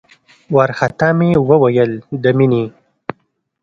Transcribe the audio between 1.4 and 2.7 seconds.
وويل د مينې.